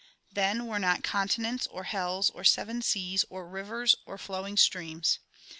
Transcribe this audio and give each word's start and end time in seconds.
Then 0.33 0.65
were 0.65 0.79
not 0.79 1.03
continents, 1.03 1.67
or 1.67 1.83
hells, 1.83 2.31
or 2.31 2.43
seven 2.43 2.81
seas, 2.81 3.23
or 3.29 3.47
rivers, 3.47 3.93
or 4.07 4.17
flowing 4.17 4.57
streams. 4.57 5.19